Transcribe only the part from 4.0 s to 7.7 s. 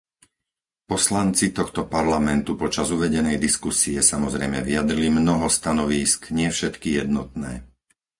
samozrejme vyjadrili mnoho stanovísk, nie všetky jednotné.